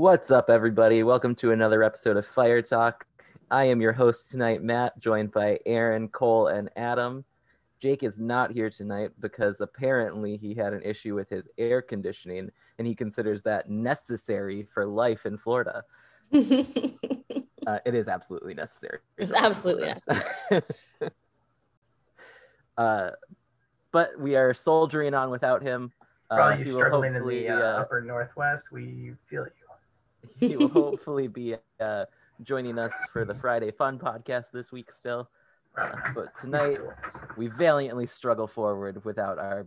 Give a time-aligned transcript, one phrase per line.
[0.00, 1.02] What's up, everybody?
[1.02, 3.04] Welcome to another episode of Fire Talk.
[3.50, 7.22] I am your host tonight, Matt, joined by Aaron, Cole, and Adam.
[7.80, 12.50] Jake is not here tonight because apparently he had an issue with his air conditioning
[12.78, 15.84] and he considers that necessary for life in Florida.
[17.66, 19.00] Uh, it is absolutely necessary.
[19.18, 20.62] It's absolutely necessary.
[22.78, 23.10] uh,
[23.92, 25.92] but we are soldiering on without him.
[26.28, 29.44] For all Uh, you he will struggling in the uh, uh, upper northwest, we feel
[29.44, 29.59] you.
[30.38, 32.04] he will hopefully be uh,
[32.42, 35.30] joining us for the Friday Fun podcast this week still.
[35.76, 36.78] Uh, but tonight,
[37.36, 39.66] we valiantly struggle forward without our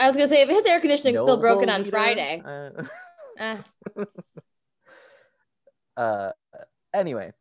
[0.00, 1.90] I was gonna say if his air conditioning's still broken on leader.
[1.90, 2.42] Friday.
[2.42, 2.84] Uh,
[3.38, 3.56] eh,
[5.96, 6.32] uh,
[6.94, 7.32] anyway,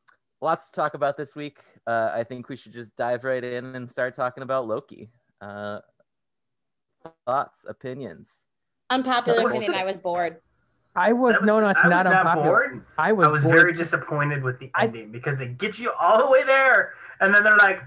[0.41, 1.59] lots to talk about this week.
[1.87, 5.09] Uh, I think we should just dive right in and start talking about Loki.
[5.39, 5.79] Uh,
[7.25, 8.45] thoughts, opinions.
[8.89, 9.73] unpopular opinion.
[9.73, 10.41] I was bored.
[10.99, 12.83] I was, That no, no, it's I not was not bored.
[12.97, 13.55] I was, I was bored.
[13.57, 17.33] very disappointed with the I- ending because they get you all the way there, and
[17.33, 17.81] then they're like,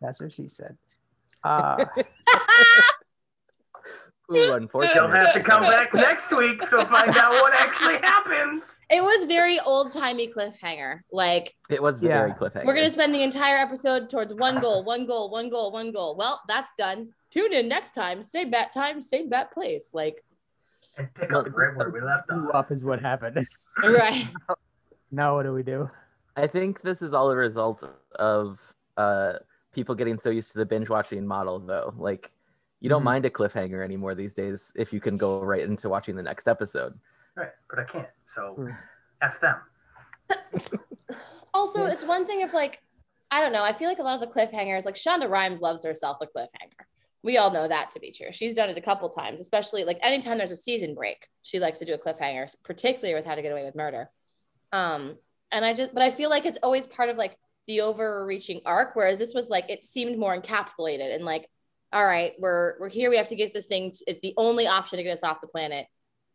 [0.00, 0.76] That's what she said.
[1.42, 1.84] Uh,
[4.32, 9.02] Ooh, "You'll have to come back next week to find out what actually happens." It
[9.02, 11.00] was very old timey cliffhanger.
[11.10, 12.18] Like It was Yeah.
[12.20, 12.64] very cliffhanger.
[12.66, 16.14] we're gonna spend the entire episode towards one goal, one goal, one goal, one goal.
[16.16, 17.08] Well, that's done.
[17.30, 18.22] Tune in next time.
[18.22, 19.88] Same bat time, same bat place.
[19.92, 20.22] Like
[20.98, 22.54] And pick up right where we left off.
[22.54, 23.46] up is what happened.
[23.82, 24.28] right.
[25.10, 25.90] Now what do we do?
[26.36, 27.82] I think this is all a result
[28.16, 28.60] of
[28.96, 29.34] uh,
[29.72, 31.94] people getting so used to the binge watching model, though.
[31.96, 32.32] Like,
[32.80, 33.04] you don't Mhm.
[33.12, 36.48] mind a cliffhanger anymore these days if you can go right into watching the next
[36.48, 36.98] episode.
[37.36, 38.08] Right, but I can't.
[38.24, 38.76] So Mm.
[39.22, 39.56] f them.
[41.52, 41.90] Also, Yeah.
[41.92, 42.80] it's one thing if like
[43.32, 43.62] I don't know.
[43.62, 46.84] I feel like a lot of the cliffhangers, like Shonda Rhimes loves herself a cliffhanger.
[47.22, 48.32] We all know that to be true.
[48.32, 51.78] She's done it a couple times, especially like anytime there's a season break, she likes
[51.80, 54.10] to do a cliffhanger, particularly with How to Get Away with Murder.
[54.72, 55.16] Um,
[55.52, 57.36] and I just, but I feel like it's always part of like
[57.66, 61.48] the overreaching arc, whereas this was like it seemed more encapsulated and like,
[61.92, 63.10] all right, we're we're here.
[63.10, 63.92] We have to get this thing.
[64.06, 65.86] It's the only option to get us off the planet.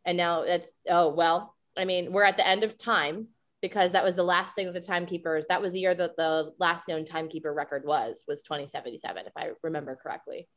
[0.05, 1.55] And now that's oh well.
[1.77, 3.29] I mean, we're at the end of time
[3.61, 5.47] because that was the last thing that the timekeepers.
[5.47, 9.51] That was the year that the last known timekeeper record was was 2077, if I
[9.63, 10.47] remember correctly.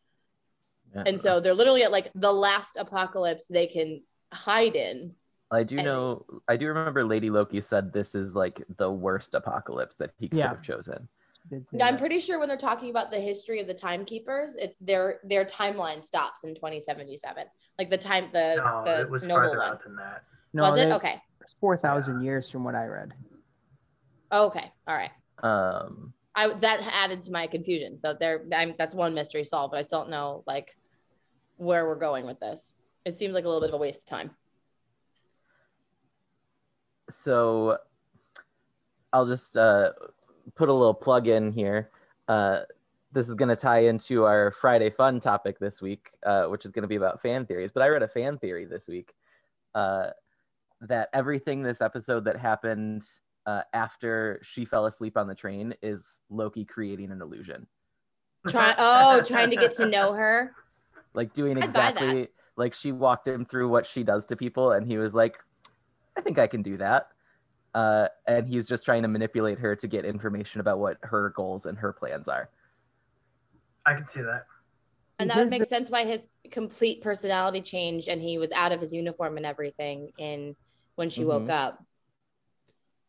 [0.94, 1.02] Yeah.
[1.06, 5.14] And so they're literally at like the last apocalypse they can hide in.
[5.50, 9.34] I do and- know, I do remember Lady Loki said this is like the worst
[9.34, 10.48] apocalypse that he could Yeah.
[10.48, 11.08] have chosen.
[11.50, 14.76] Did say I'm pretty sure when they're talking about the history of the timekeepers, it
[14.82, 17.46] their their timeline stops in 2077.
[17.78, 19.72] Like the time the No, the it was noble farther one.
[19.72, 20.24] out than that.
[20.52, 20.88] No, was it?
[20.90, 21.22] Okay.
[21.40, 23.14] It's four thousand years from what I read.
[24.30, 24.72] Okay.
[24.86, 25.10] All right.
[25.42, 27.98] Um, I that added to my confusion.
[27.98, 30.76] So there, I'm, that's one mystery solved, but I still don't know like
[31.56, 32.74] where we're going with this.
[33.04, 34.30] It seems like a little bit of a waste of time.
[37.10, 37.78] so
[39.12, 39.92] I'll just uh,
[40.54, 41.90] put a little plug in here.
[42.26, 42.60] Uh,
[43.12, 46.72] this is going to tie into our Friday fun topic this week, uh, which is
[46.72, 47.70] going to be about fan theories.
[47.72, 49.14] But I read a fan theory this week
[49.74, 50.10] uh,
[50.82, 53.06] that everything this episode that happened
[53.48, 57.66] uh, after she fell asleep on the train is Loki creating an illusion,
[58.46, 60.52] Try oh, trying to get to know her.
[61.14, 62.28] like doing I'd exactly
[62.58, 65.38] like she walked him through what she does to people, and he was like,
[66.14, 67.08] "I think I can do that."
[67.72, 71.64] Uh, and he's just trying to manipulate her to get information about what her goals
[71.64, 72.50] and her plans are.
[73.86, 74.44] I can see that.
[75.20, 78.80] And that would make sense why his complete personality changed and he was out of
[78.80, 80.54] his uniform and everything in
[80.96, 81.50] when she woke Mhm.
[81.50, 81.84] up.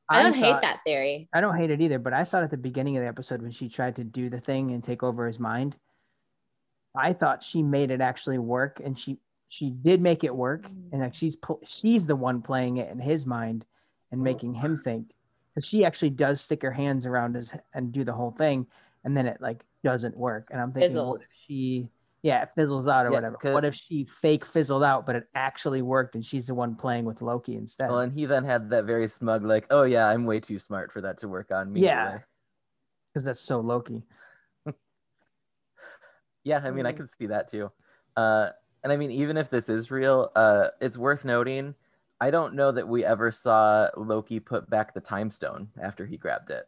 [0.10, 1.30] I don't hate thought- that theory.
[1.34, 3.52] I don't hate it either, but I thought at the beginning of the episode when
[3.52, 5.78] she tried to do the thing and take over his mind,
[6.96, 9.20] I thought she made it actually work, and she
[9.52, 10.92] she did make it work, Mm.
[10.94, 13.66] and like she's she's the one playing it in his mind
[14.12, 15.14] and making him think,
[15.54, 18.66] because she actually does stick her hands around his and do the whole thing,
[19.04, 21.88] and then it like doesn't work, and I'm thinking, what if she
[22.24, 23.54] yeah it fizzles out or Yeah, whatever?
[23.54, 27.06] What if she fake fizzled out, but it actually worked, and she's the one playing
[27.06, 27.90] with Loki instead?
[27.90, 30.92] Well, and he then had that very smug, like, "Oh yeah, I'm way too smart
[30.92, 32.20] for that to work on me." Yeah.
[33.14, 34.04] Because that's so Loki.
[36.44, 36.98] Yeah, I mean, I Mm.
[36.98, 37.70] can see that too.
[38.16, 38.52] Uh,
[38.84, 41.76] and I mean, even if this is real, uh, it's worth noting.
[42.22, 46.18] I don't know that we ever saw Loki put back the time stone after he
[46.18, 46.68] grabbed it.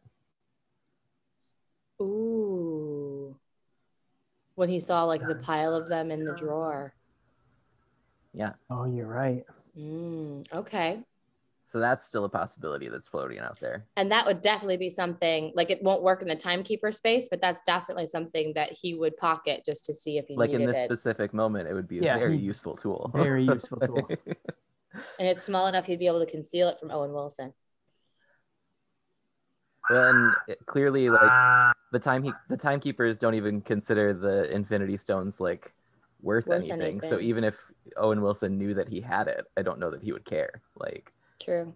[2.02, 3.38] Ooh.
[4.62, 6.94] When he saw like the pile of them in the drawer.
[8.34, 9.46] Yeah, Oh, you're right.
[9.76, 11.04] Mm, okay.
[11.64, 13.86] so that's still a possibility that's floating out there.
[13.96, 17.42] And that would definitely be something like it won't work in the timekeeper space, but
[17.42, 20.70] that's definitely something that he would pocket just to see if he Like in needed
[20.70, 20.92] this it.
[20.96, 23.12] specific moment, it would be a Yeah, very useful tool.
[23.14, 24.12] Very useful tool.
[25.20, 27.54] and it's small enough he'd be able to conceal it from Owen Wilson.
[29.92, 34.98] And it- clearly, like Ah, the time he the timekeepers don't even consider the Infinity
[34.98, 35.74] Stones like
[36.22, 37.02] worth, Worth anything.
[37.02, 37.58] So even if
[37.98, 40.62] Owen Wilson knew that he had it, I don't know that he would care.
[40.76, 41.74] Like, True.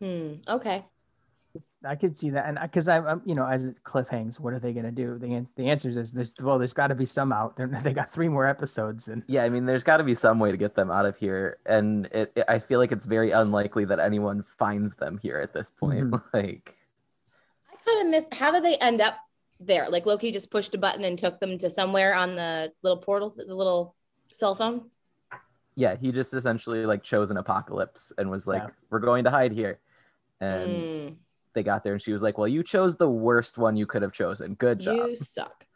[0.00, 0.34] Hmm.
[0.48, 0.84] Okay.
[1.84, 4.58] I could see that, and because I'm, I'm, you know, as it cliffhangs, what are
[4.60, 5.18] they gonna do?
[5.18, 7.56] The an- the answer is there's well, there's got to be some out.
[7.56, 10.38] They're, they got three more episodes, and yeah, I mean, there's got to be some
[10.38, 13.32] way to get them out of here, and it, it- I feel like it's very
[13.32, 16.14] unlikely that anyone finds them here at this point.
[16.32, 16.76] Like,
[17.70, 18.32] I kind of missed.
[18.32, 19.16] How did they end up
[19.60, 19.90] there?
[19.90, 23.28] Like Loki just pushed a button and took them to somewhere on the little portal,
[23.36, 23.94] the little
[24.32, 24.88] cell phone.
[25.74, 28.68] yeah, he just essentially like chose an apocalypse and was like, Yeah.
[28.88, 29.80] "We're going to hide here,"
[30.40, 31.16] and Mm,
[31.54, 34.02] they got there, and she was like, "Well, you chose the worst one you could
[34.02, 34.54] have chosen.
[34.54, 35.66] Good job." you suck.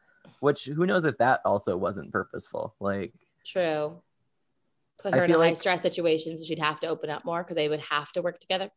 [0.40, 2.74] Which who knows if that also wasn't purposeful?
[2.80, 3.12] Like,
[3.44, 4.02] True.
[4.98, 7.24] Put her in a feel high like- stress situation, so she'd have to open up
[7.24, 8.70] more because they would have to work together.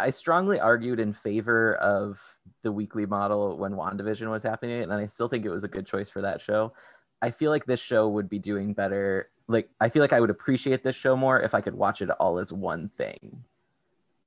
[0.00, 2.20] I strongly argued in favor of
[2.62, 5.86] the weekly model when WandaVision was happening, and I still think it was a good
[5.86, 6.72] choice for that show.
[7.20, 9.28] I feel like this show would be doing better.
[9.48, 12.10] Like, I feel like I would appreciate this show more if I could watch it
[12.10, 13.42] all as one thing.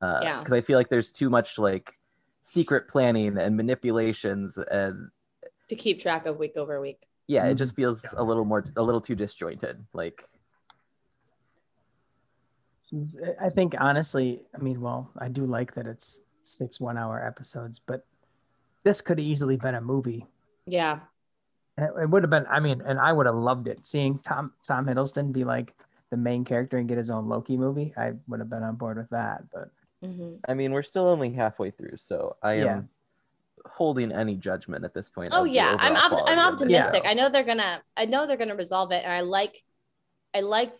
[0.02, 0.40] Uh, Yeah.
[0.40, 1.98] Because I feel like there's too much like
[2.42, 5.10] secret planning and manipulations, and
[5.70, 7.08] to keep track of week over week.
[7.28, 7.58] yeah, it Mhm.
[7.60, 8.10] just feels Yeah.
[8.18, 9.86] a little more, a little too disjointed.
[9.94, 10.28] Like,
[13.40, 18.06] I think honestly, I mean, well, I do like that it's six one-hour episodes, but
[18.84, 20.26] this could have easily been a movie.
[20.66, 21.00] Yeah.
[21.78, 22.46] And It, it would have been.
[22.48, 25.74] I mean, and I would have loved it seeing Tom Tom Hiddleston be like
[26.10, 27.94] the main character and get his own Loki movie.
[27.96, 29.70] I would have been on board with that, but.
[30.01, 32.89] Hmm I mean, we're still only halfway through, so I am
[33.65, 35.30] holding any judgment at this point.
[35.31, 37.03] Oh yeah, I'm op- I'm optimistic.
[37.06, 39.62] I know they're gonna I know they're gonna resolve it, and I like
[40.33, 40.80] I liked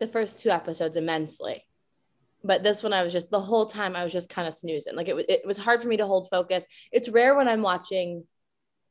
[0.00, 1.66] the first two episodes immensely,
[2.42, 4.96] but this one I was just the whole time I was just kind of snoozing.
[4.96, 6.64] Like it was it was hard for me to hold focus.
[6.92, 8.24] It's rare when I'm watching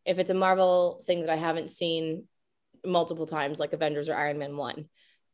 [0.05, 2.25] if it's a Marvel thing that I haven't seen
[2.85, 4.85] multiple times, like Avengers or Iron Man one.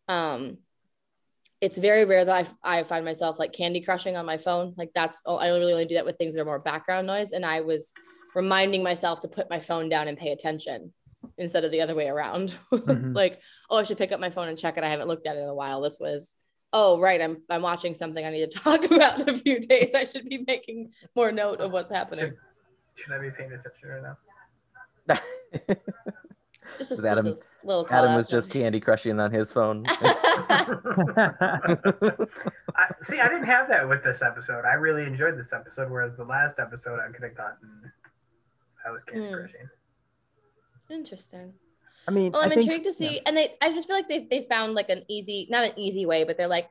[0.08, 0.60] Um,
[1.62, 4.74] it's very rare that I, I find myself like candy crushing on my phone.
[4.78, 7.32] Like that's all I really only do that with things that are more background noise.
[7.34, 7.94] And I was
[8.36, 10.94] reminding myself to put my phone down and pay attention
[11.38, 12.56] instead of the other way around.
[12.72, 13.14] Mhm.
[13.16, 14.84] like, oh, I should pick up my phone and check it.
[14.86, 15.82] I haven't looked at it in a while.
[15.82, 16.36] This was,
[16.72, 17.20] oh, right.
[17.22, 19.94] I'm I'm watching something I need to talk about in a few days.
[19.96, 22.26] I should be making more note of what's happening.
[22.26, 22.38] should,
[22.96, 24.18] should I be paying attention right now?
[26.78, 29.52] Just a, So just Adam- a little call Adam was just candy crushing on his
[29.52, 29.86] phone.
[31.20, 34.66] I, see, I didn't have that with this episode.
[34.66, 37.92] I really enjoyed this episode, whereas the last episode I could have gotten
[38.86, 39.34] I was candy Hmm.
[39.34, 39.70] crushing.
[40.90, 41.54] Interesting.
[42.08, 44.08] I mean, Well, I I'm think- intrigued to see, and they, I just feel like
[44.08, 46.70] they they found like an easy, not an easy way, but they're like,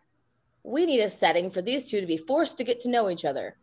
[0.64, 3.25] we need a setting for these two to be forced to get to know each
[3.25, 3.56] other.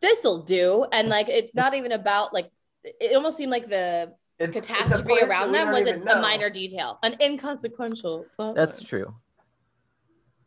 [0.00, 2.50] This'll do, and like it's not even about like
[2.84, 6.20] it almost seemed like the It's, it's catastrophe place that around them was a, a
[6.20, 8.26] minor detail, an inconsequential.
[8.36, 8.86] plot That's line.
[8.88, 9.14] true.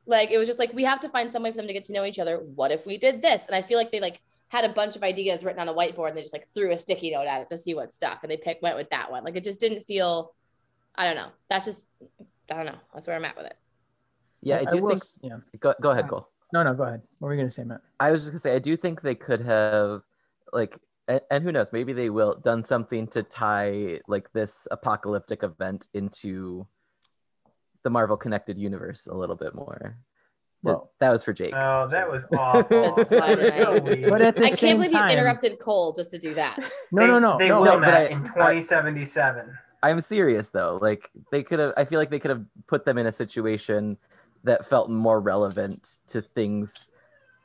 [0.06, 1.86] like it was just like we have to find some way for them to get
[1.86, 2.38] to know each other.
[2.38, 3.48] What if we did this?
[3.48, 6.10] And I feel like they like had a bunch of ideas written on a whiteboard
[6.10, 8.32] and they just like threw a sticky note at it to see what stuck, and
[8.32, 9.24] they picked went with that one.
[9.24, 10.34] Like it just didn't feel.
[10.96, 11.30] I don't know.
[11.50, 11.88] That's just
[12.50, 12.80] I don't know.
[12.94, 13.58] That's where I'm at with it.
[14.42, 15.04] Yeah, I do will think.
[15.22, 15.60] Yeah.
[15.60, 16.28] Go, go ahead, Cole.
[16.54, 17.02] No, no, go ahead.
[17.20, 17.82] What were you gonna say, Matt?
[18.00, 20.02] I was just gonna say I do think they could have
[20.52, 20.76] like
[21.12, 25.88] and, and who knows maybe they will done something to tie like this apocalyptic event
[25.94, 26.66] into
[27.84, 29.98] the Marvel connected universe a little bit more.
[30.64, 31.54] Well- that was for Jake.
[31.56, 32.96] Oh, that was awful.
[32.96, 34.10] That's so weird.
[34.10, 36.58] But at the I same can't believe time, you interrupted Cole just to do that.
[36.92, 37.58] No, they, no, no, They no.
[37.60, 39.58] will, No, but Matt, I- in 2077.
[39.84, 40.78] I'm serious though.
[40.80, 43.98] Like they could have I feel like they could have put them in a situation
[44.44, 46.92] that felt more relevant to things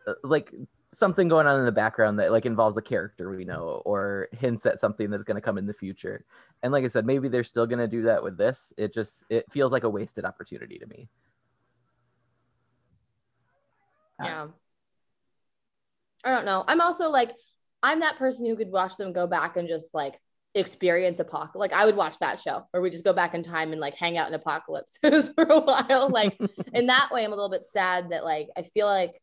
[0.07, 0.53] uh, like
[0.93, 4.65] something going on in the background that like involves a character we know or hints
[4.67, 6.25] at something that's going to come in the future.
[6.63, 8.73] And like I said, maybe they're still going to do that with this.
[8.77, 11.09] It just it feels like a wasted opportunity to me.
[14.23, 14.47] Yeah.
[16.25, 16.65] I don't know.
[16.67, 17.33] I'm also like,
[17.83, 20.19] I'm that person who could watch them go back and just like
[20.55, 21.57] experience apocalypse.
[21.57, 23.95] Like I would watch that show where we just go back in time and like
[23.95, 26.09] hang out in apocalypse for a while.
[26.09, 26.41] Like
[26.75, 29.21] in that way, I'm a little bit sad that like I feel like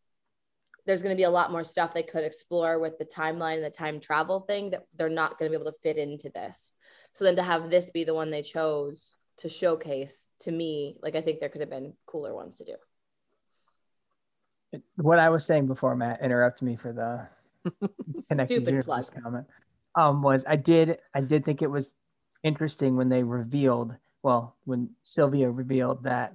[0.86, 3.64] there's going to be a lot more stuff they could explore with the timeline and
[3.64, 6.74] the time travel thing that they're not going to be able to fit into this.
[7.14, 11.16] So then to have this be the one they chose to showcase to me, like
[11.16, 14.82] I think there could have been cooler ones to do.
[14.96, 17.28] what I was saying before Matt interrupted me for the
[18.28, 19.48] connected comment
[19.96, 21.96] um was I did I did think it was
[22.44, 26.34] interesting when they revealed well when Sylvia revealed that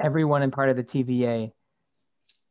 [0.00, 1.52] everyone in part of the TVA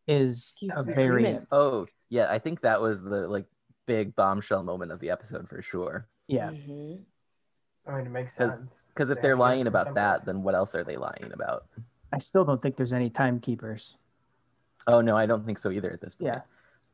[0.07, 3.45] is a very Oh, yeah, I think that was the like
[3.86, 6.07] big bombshell moment of the episode for sure.
[6.27, 6.51] yeah.
[6.51, 7.01] Mhm.
[7.86, 8.86] I mean, it makes 'Cause- sense.
[8.89, 10.25] Because if They they're had to get it lying about that, someplace.
[10.25, 11.67] then what else are they lying about?
[12.13, 13.98] I still don't think there's any timekeepers.
[14.88, 16.27] Oh no, I don't think so either at this point.
[16.33, 16.41] Yeah.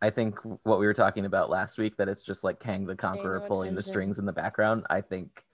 [0.02, 2.96] I think what we were talking about last week that it's just like Kang the
[2.96, 4.88] Conqueror no pulling the strings in the background.
[4.90, 5.46] I think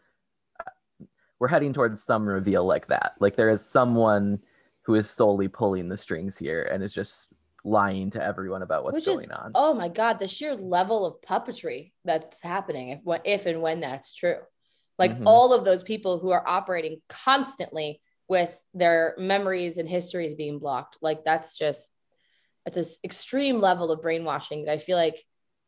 [0.60, 1.06] uh,
[1.40, 3.16] we're heading towards some reveal like that.
[3.20, 4.42] Like there is someone
[4.84, 7.28] who is solely pulling the strings here and is just
[7.66, 9.52] lying to everyone about what's Which going is on.
[9.56, 14.14] oh my god, the sheer level of puppetry that's happening if if and when that's
[14.14, 14.38] true.
[14.98, 15.24] Like Mhm.
[15.26, 21.00] all of those people who are operating constantly with their memories and histories being blocked.
[21.02, 21.92] Like that's just
[22.66, 25.22] it's an extreme level of brainwashing that I feel like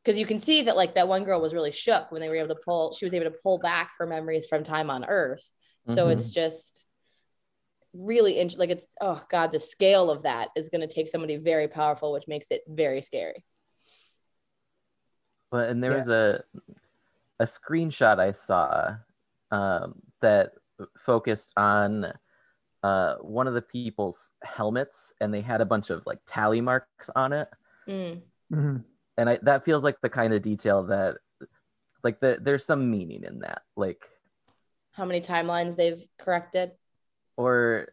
[0.04, 2.36] because you can see that like that one girl was really shook when they were
[2.38, 5.51] able to pull she was able to pull back her memories from time on earth.
[5.89, 6.13] So Mhm.
[6.13, 6.87] it's just
[7.98, 11.38] really int- like it's oh god the scale of that is going to take somebody
[11.38, 13.44] very powerful which makes it very scary
[15.51, 15.98] But and there Yeah.
[15.98, 16.44] was a
[17.39, 18.96] a screenshot I saw
[19.51, 20.51] um, that
[21.00, 22.12] focused on
[22.84, 27.10] uh, one of the people's helmets, and they had a bunch of like tally marks
[27.16, 27.48] on it.
[27.88, 28.22] Mm.
[28.51, 28.84] Mhm.
[29.18, 31.18] and I, that feels like the kind of detail that
[32.04, 34.01] like the, there's some meaning in that like
[34.92, 36.72] how many timelines they've corrected
[37.38, 37.88] or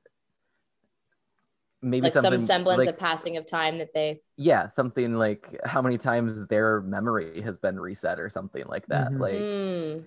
[1.82, 5.82] maybe like some semblance like, of passing of time that they yeah something like how
[5.82, 9.20] many times their memory has been reset or something like that Mhm.
[9.20, 10.04] like Mm.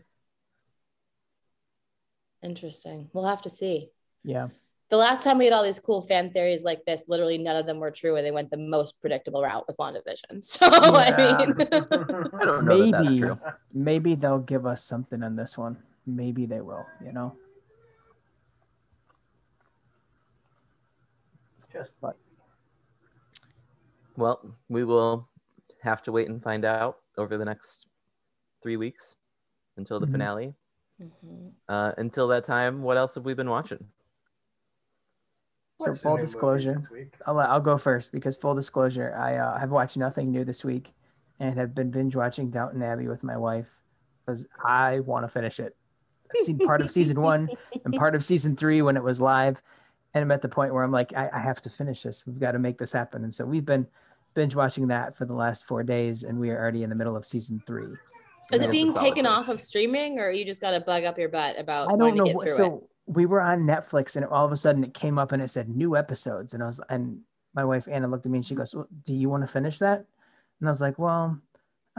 [2.44, 3.89] interesting we'll have to see
[4.24, 4.48] Yeah.
[4.89, 7.65] the last time we had all these cool fan theories like this literally none of
[7.65, 11.56] them were true and they went the most predictable route with WandaVision so i mean
[12.41, 13.20] i don't know that that's Maybe.
[13.20, 13.39] true
[13.74, 15.77] Maybe they'll give us something in this one.
[16.08, 17.36] Maybe they will, you know?
[21.77, 21.93] Just
[24.15, 25.29] well we will
[25.84, 27.86] have to wait and find out over the next
[28.63, 29.15] three weeks
[29.77, 30.12] until the Mhm.
[30.12, 30.55] finale
[31.00, 31.53] Mhm.
[31.69, 33.91] uh, until that time what else have we been watching
[35.79, 36.89] So What's full disclosure.
[37.27, 40.91] I'll, I'll go first because full disclosure, I uh, have watched nothing new this week
[41.39, 43.69] and have been binge watching Downton Abbey with my wife
[44.25, 45.77] because I want to finish it.
[46.31, 47.51] I've seen part of season one
[47.86, 49.62] and part of season three when it was live.
[50.14, 52.26] And I'm at the point where I'm like, I, I have to finish this.
[52.26, 53.24] We've got to make this happen.
[53.24, 53.86] And so we've been
[54.34, 57.16] binge watching that for the last four days, and we are already in the middle
[57.18, 57.94] of season three.
[58.54, 61.30] is it being taken off of streaming or you just got to bug up your
[61.30, 62.24] butt about I don't to know.
[62.26, 64.94] get what- through it So we were on Netflix, and all of a sudden it
[64.94, 67.20] came up and it said new episodes, and I was, and
[67.56, 69.80] my wife Anna looked at me and she goes, well, "Do you want to finish
[69.80, 70.06] that?"
[70.60, 71.40] And I was like, "Well,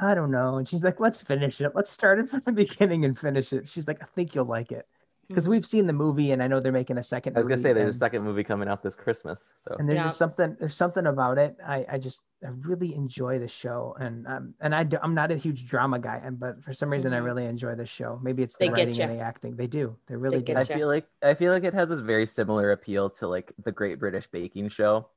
[0.00, 1.73] I don't know." And she's like, "Let's finish it.
[1.75, 4.71] Let's start it from the beginning and finish it." She's like, "I think you'll like
[4.71, 4.87] it."
[5.28, 5.50] Because Mhm.
[5.50, 7.37] we've seen the movie, and I know they're making a second.
[7.37, 9.99] i was gonna say there's a second movie coming out this christmas so and there's
[9.99, 10.04] Yeah.
[10.04, 14.26] just something there's something about it i i just i really enjoy the show and
[14.26, 17.12] um and i do, i'm not a huge drama guy and but for some reason
[17.12, 17.25] i Mhm.
[17.25, 20.16] really enjoy the show maybe it's the get writing and the acting they do they
[20.16, 20.75] really do get I Gotcha.
[20.75, 23.99] feel like I feel like it has this very similar appeal to like the Great
[23.99, 25.08] British Baking Show,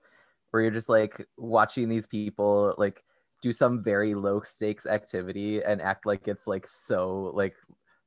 [0.49, 3.03] where you're just like watching these people like
[3.41, 7.55] do some very low stakes activity and act like it's like so like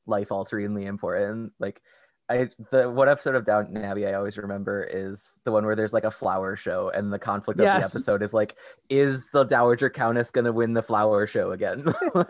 [0.07, 1.53] life alteringly important.
[1.59, 1.81] Like
[2.29, 5.93] I the one episode of Downton Abbey I always remember is the one where there's
[5.93, 7.93] like a flower show and the conflict of Yes.
[7.93, 8.57] the episode is like,
[8.89, 11.85] is the Dowager Countess gonna win the flower show again?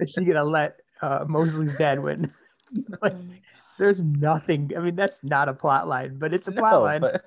[0.00, 2.30] is she gonna let uh Molesley's dad win
[3.02, 3.24] like Oh
[3.78, 7.00] there's nothing i mean that's not a plot line but it's a plot No, line
[7.02, 7.24] but-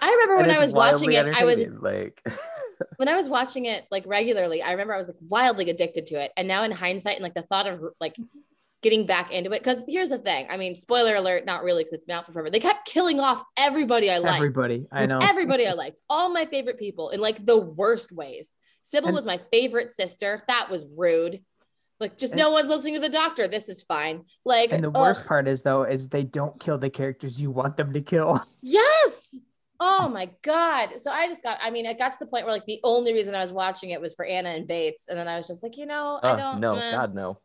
[0.00, 2.22] I remember and when I was watching it, I was like
[2.96, 6.16] when I was watching it like regularly, I remember I was like wildly addicted to
[6.16, 6.32] it.
[6.36, 8.16] And now in hindsight, and like the thought of like
[8.82, 10.46] getting back into it, because here's the thing.
[10.50, 12.50] I mean, spoiler alert, not really, because it's been out for forever.
[12.50, 14.36] They kept killing off everybody I liked.
[14.36, 18.56] everybody i know Everybody I liked, all my favorite people in like the worst ways.
[18.82, 20.42] Sybil And- was my favorite sister.
[20.48, 21.42] That was rude.
[22.00, 23.46] Like, just And- no one's listening to the doctor.
[23.48, 24.24] This is fine.
[24.44, 25.28] Like, and the worst ugh.
[25.28, 29.36] part is though is they don't kill the characters you want them to kill Yes.
[29.82, 30.90] Oh my God.
[30.98, 33.14] So I just got, I mean, it got to the point where like the only
[33.14, 35.06] reason I was watching it was for Anna and Bates.
[35.08, 36.90] And then I was just like, you know, I Oh don't no, eh.
[36.92, 37.38] God no.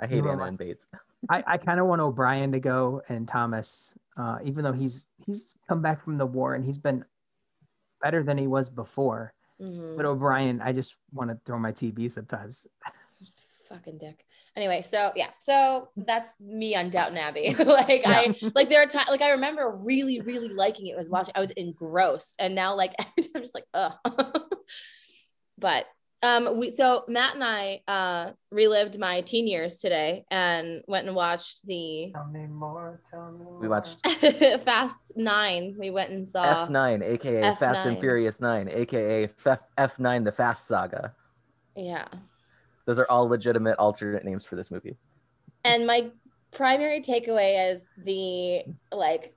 [0.00, 0.86] I hate Never Anna and Bates.
[1.28, 5.50] I, I kind of want O'Brien to go and Thomas, uh, even though he's he's
[5.68, 7.04] come back from the war and he's been
[8.00, 9.32] better than he was before.
[9.60, 9.96] Mhm.
[9.96, 12.66] But O'Brien, I just want to throw my tv sometimes.
[13.68, 14.24] fucking dick.
[14.56, 17.54] Anyway, so yeah, so that's me on Downton Abbey.
[17.58, 20.96] like I like there are times like I remember really, really liking it.
[20.96, 23.94] Was watching, I was engrossed, and now like every time I'm just like, ugh.
[25.58, 25.86] but
[26.22, 31.14] Um, we so Matt and I uh relived my teen years today and went and
[31.14, 33.02] watched the Tell me more.
[33.10, 33.60] Tell me more.
[33.60, 33.98] We watched
[34.64, 35.76] Fast Nine.
[35.78, 36.66] We went and saw.
[36.66, 41.12] F9, aka Fast and Furious 9, aka F- F9 the Fast Saga.
[41.76, 42.06] Yeah,
[42.86, 44.96] Those are all legitimate alternate names for this movie.
[45.64, 46.10] and my
[46.52, 48.62] primary takeaway is the
[48.92, 49.34] like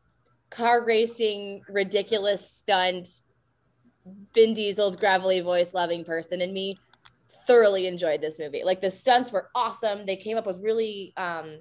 [0.50, 3.08] car racing ridiculous stunt.
[4.34, 6.79] Vin Diesel's gravelly voice loving person and me
[7.46, 8.63] thoroughly enjoyed this movie.
[8.63, 10.06] Like the stunts were awesome.
[10.06, 11.60] They came up with really um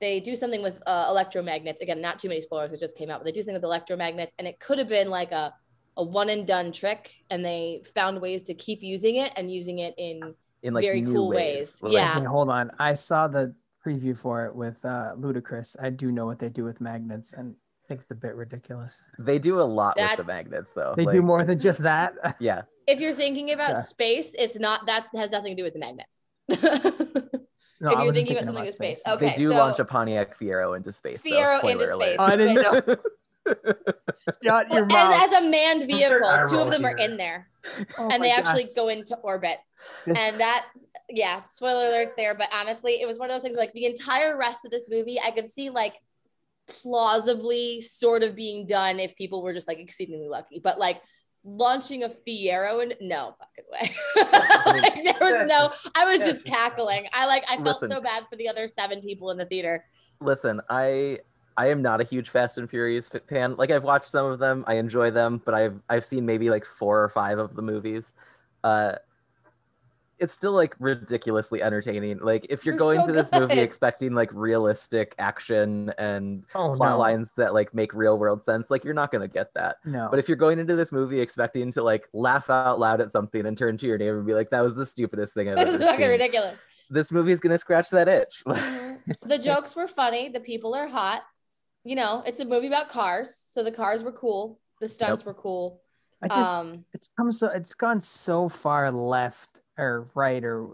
[0.00, 1.80] they do something with uh, electromagnets.
[1.80, 2.72] Again, not too many spoilers.
[2.72, 5.08] It just came out, but they do something with electromagnets, and it could have been
[5.08, 5.54] like a
[5.96, 9.78] a one and done trick, and they found ways to keep using it and using
[9.78, 11.76] it in In like Very new cool ways.
[11.82, 11.92] ways.
[11.92, 12.18] Yeah.
[12.18, 12.70] Hey, hold on.
[12.78, 13.54] I saw the
[13.86, 15.76] preview for it with uh, Ludacris.
[15.80, 18.98] I do know what they do with magnets, and I think it's a bit ridiculous.
[19.18, 20.94] They do a lot That- with the magnets though.
[20.96, 22.14] They Like, do more than just that.
[22.40, 22.62] Yeah.
[22.86, 23.80] if you're thinking about Yeah.
[23.82, 26.20] space, it's not that has nothing to do with the magnets.
[27.80, 29.02] No, If I you're wasn't thinking about something about with space.
[29.04, 31.20] They Okay, do so- launch a Pontiac Fiero into space.
[31.22, 32.16] Fiero Spoiler into space.
[32.18, 32.96] Oh, I didn't know.
[34.40, 35.22] Your as, mouth.
[35.24, 37.46] as a manned vehicle, eye two of roll them are in there,
[37.98, 39.58] Oh and my they actually go into orbit.
[40.06, 40.66] And that
[41.10, 44.38] yeah spoiler alert there but honestly it was one of those things like the entire
[44.38, 46.00] rest of this movie i could see like
[46.66, 51.02] plausibly sort of being done if people were just like exceedingly lucky but like
[51.44, 53.94] launching a fiero and no fucking way.
[54.66, 57.06] Like, there was no i was just just- cackling.
[57.12, 57.90] I like i felt Listen.
[57.90, 59.84] so bad for the other seven people in the theater.
[60.20, 61.18] Listen, I
[61.56, 63.56] I am not a huge Fast and Furious fan.
[63.56, 66.64] Like I've watched some of them, I enjoy them, but I've I've seen maybe like
[66.64, 68.14] four or five of the movies.
[68.64, 68.94] Uh
[70.18, 72.18] it's still like ridiculously entertaining.
[72.18, 76.74] Like if you're They're going so to this movie expecting like realistic action and oh,
[76.74, 76.98] plot no.
[76.98, 79.76] lines that like make real world sense, like you're not gonna get that.
[79.84, 80.08] No.
[80.10, 83.46] But if you're going into this movie expecting to like laugh out loud at something
[83.46, 85.72] and turn to your neighbor and be like, "That was the stupidest thing I've it's
[85.72, 86.58] ever fucking seen," ridiculous
[86.90, 88.42] this movie's gonna scratch that itch.
[88.46, 91.22] the jokes were funny the people are hot
[91.84, 95.34] you know it's a movie about cars so the cars were cool the stunts were
[95.34, 95.80] cool
[96.22, 100.68] I just um it's come so it's gone so far left or right or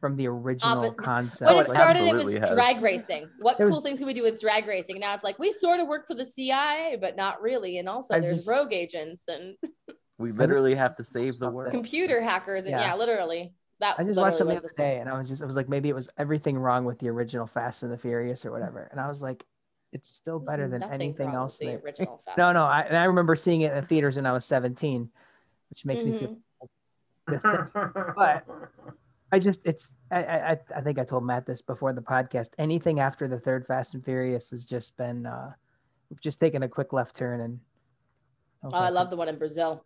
[0.00, 1.50] from the ah, original Oppo- concept.
[1.50, 2.50] when it it started, it was has.
[2.50, 3.28] drag racing.
[3.40, 5.00] What It cool was- things can we do with drag racing?
[5.00, 7.78] Now it's like we sort of work for the CIA, but not really.
[7.78, 9.56] And also I there's just- rogue agents and
[10.18, 11.72] we literally have to save the world.
[11.72, 12.94] computer hackers, and yeah, Yeah.
[12.94, 13.52] literally.
[13.78, 15.68] That I just watched them the other day, and I was just I was like
[15.68, 18.98] maybe it was everything wrong with the original Fast and the Furious or whatever, and
[18.98, 19.44] I was like,
[19.92, 21.58] it's still There's better than anything else.
[21.58, 24.32] The original Fast No, no, I, and I remember seeing it in theaters when I
[24.32, 25.10] was 17,
[25.68, 26.28] which makes me feel.
[26.28, 26.34] Mm-hmm.
[27.30, 27.46] Just
[28.16, 28.44] But-
[29.32, 32.50] I just it's I, I I think I told Matt this before the podcast.
[32.58, 35.50] Anything after the third Fast and Furious has just been uh
[36.08, 37.58] we've just taken a quick left turn and
[38.62, 39.84] Oh, I love the one in Brazil.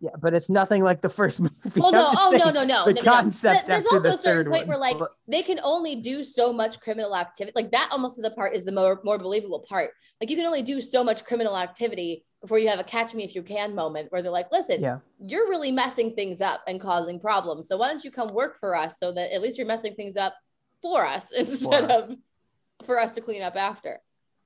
[0.00, 1.54] Yeah, but it's nothing like the first movie.
[1.80, 3.10] Well, no, oh no, no, no, the no, no, no.
[3.12, 4.68] concept But There's also the a certain third point one.
[4.68, 7.52] where like they can only do so much criminal activity.
[7.56, 9.92] Like that almost to the part is the more more believable part.
[10.20, 13.24] Like you can only do so much criminal activity before you have a catch me
[13.24, 14.98] if you can moment where they're like, listen, Yeah.
[15.18, 17.66] you're really messing things up and causing problems.
[17.66, 20.16] So why don't you come work for us so that at least you're messing things
[20.16, 20.34] up
[20.82, 22.08] for us instead us.
[22.10, 22.16] of
[22.84, 24.00] for us to clean up after.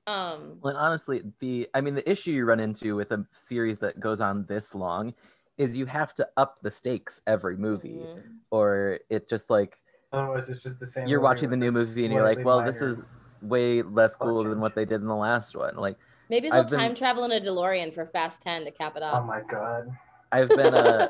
[0.07, 3.79] Um Well, and honestly, the I mean, the issue you run into with a series
[3.79, 5.13] that goes on this long
[5.61, 8.21] is you have to up the stakes every movie, mhm.
[8.49, 9.79] or it just like
[10.11, 11.07] Otherwise, it's just the same.
[11.07, 12.99] you're watching the new movie and you're like, well, this is
[13.43, 15.75] way less cool plot than what they did in the last one.
[15.75, 15.97] Like
[16.29, 19.23] maybe they'll been- time travel in a DeLorean for Fast 10 to cap it off
[19.23, 19.95] Oh my god.
[20.31, 21.09] I've been uh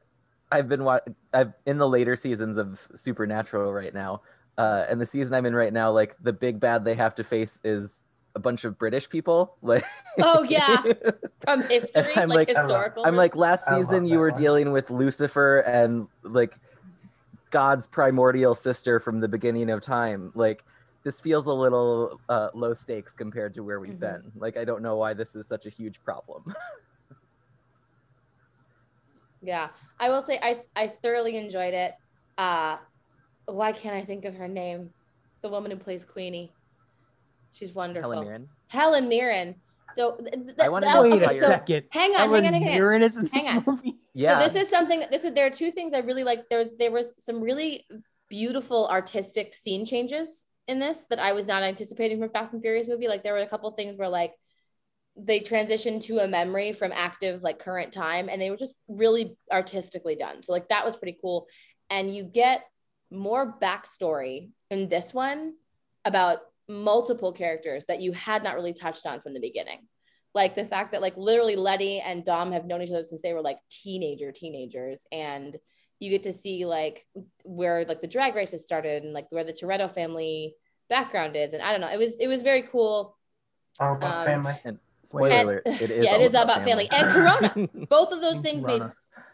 [0.50, 1.00] I've been wa-
[1.32, 4.22] I've in the later seasons of Supernatural right now.
[4.56, 7.24] Uh, and the season I'm in right now, like the big bad they have to
[7.24, 8.03] face is
[8.34, 9.56] a bunch of British people.
[9.62, 9.84] Like,
[10.20, 10.82] Oh, yeah.
[11.44, 13.04] From history, I'm like, like- historical.
[13.06, 14.40] I'm like last season you were one.
[14.40, 16.58] dealing with Lucifer and like
[17.50, 20.32] God's primordial sister from the beginning of time.
[20.34, 20.64] Like
[21.04, 24.00] this feels a little uh, low stakes compared to where we've Mhm.
[24.00, 24.32] been.
[24.36, 26.52] Like I don't know why this is such a huge problem.
[29.42, 29.68] Yeah,
[30.00, 31.92] I will say I I thoroughly enjoyed it.
[32.38, 32.78] Uh,
[33.44, 34.88] why can't I think of her name?
[35.42, 36.50] The woman who plays Queenie.
[37.54, 38.10] She's wonderful.
[38.10, 38.48] Helen Mirren.
[38.68, 39.54] Helen Mirren.
[39.94, 41.84] So th- th- I that- to Wait okay, a so second.
[41.90, 42.78] hang on, Helen hang on, hang on.
[42.78, 43.64] Mirren is in Hang on.
[43.66, 43.96] movie.
[44.12, 44.38] Yeah.
[44.38, 45.04] So this is something.
[45.10, 46.48] This is there are two things I really like.
[46.50, 47.86] There's there was some really
[48.28, 52.88] beautiful artistic scene changes in this that I was not anticipating from Fast and Furious
[52.88, 53.06] movie.
[53.06, 54.32] Like there were a couple things where like
[55.16, 59.36] they transitioned to a memory from active like current time and they were just really
[59.52, 60.42] artistically done.
[60.42, 61.46] So like that was pretty cool.
[61.88, 62.64] And you get
[63.12, 65.54] more backstory in this one
[66.04, 66.38] about
[66.68, 69.80] multiple characters that you had not really touched on from the beginning.
[70.34, 73.32] Like the fact that like literally Letty and Dom have known each other since they
[73.34, 75.56] were like teenager teenagers and
[76.00, 77.06] you get to see like
[77.44, 80.54] where like the drag races started and like where the Toretto family
[80.90, 81.52] background is.
[81.52, 83.16] And I don't know, it was it was very cool.
[83.78, 84.78] All about Um, family.
[85.04, 86.88] Spoiler And- alert, it is yeah, it all about family.
[86.90, 87.68] and Corona.
[87.88, 88.82] Both of those And things made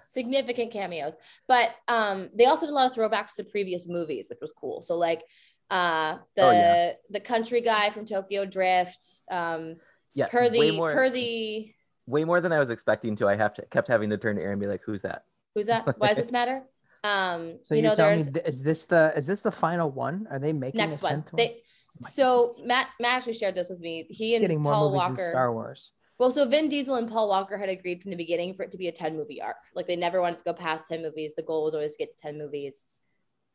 [0.08, 1.16] significant cameos.
[1.46, 4.82] But um, they also did a lot of throwbacks to previous movies, which was cool.
[4.82, 5.22] So like
[5.70, 6.92] uh, the Oh, yeah.
[7.10, 9.76] the country guy from Tokyo Drift, um,
[10.14, 11.72] yeah, per way the more, per the
[12.06, 13.28] way more than I was expecting to.
[13.28, 15.66] I have to kept having to turn to Aaron and be like, "Who's that?" who's
[15.66, 15.86] that?
[15.98, 16.62] Why does this matter?
[17.02, 20.26] Um, So you you know, there's me is this the is this the final one?
[20.30, 21.22] Are they making next a one.
[21.22, 21.62] 10th They
[22.00, 24.06] so Matt Matt actually shared this with me.
[24.10, 25.28] He and Getting more Paul Walker.
[25.30, 25.92] Star Wars.
[26.18, 28.76] Well, so Vin Diesel and Paul Walker had agreed from the beginning for it to
[28.76, 29.56] be a 10 movie arc.
[29.74, 31.34] Like they never wanted to go past 10 movies.
[31.34, 32.88] The goal was always to get to 10 movies.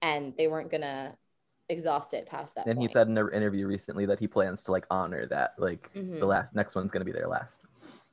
[0.01, 1.15] And they weren't gonna
[1.69, 2.67] exhaust it past that.
[2.67, 5.53] And he said in an interview recently that he plans to like honor that.
[5.57, 6.19] Like Mhm.
[6.19, 7.59] the last next one's gonna be their last.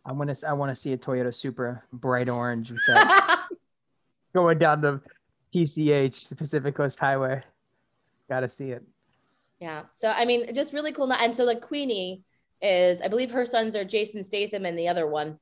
[0.04, 3.48] I want to I want to see a Toyota Supra bright orange with that
[4.34, 5.00] going down the
[5.54, 7.42] PCH, the Pacific Coast Highway.
[8.28, 8.82] Got to see it.
[9.60, 9.82] yeah.
[9.92, 11.12] So I mean, just really cool.
[11.12, 12.22] And so like Queenie
[12.62, 15.38] is, I believe her sons are Jason Statham and the other one,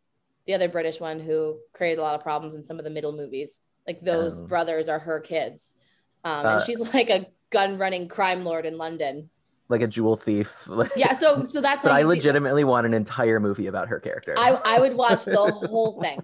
[0.47, 3.13] the other British one who created a lot of problems in some of the middle
[3.13, 3.63] movies.
[3.87, 4.47] Like those Oh.
[4.47, 5.77] brothers are her kids.
[6.25, 9.31] Um, Uh, and she's like a gun running crime lord in London.
[9.69, 10.69] Like a jewel thief.
[10.97, 11.13] Yeah.
[11.13, 14.35] So so that's how I legitimately want an entire movie about her character.
[14.37, 15.37] I, I would watch the
[15.69, 16.21] whole thing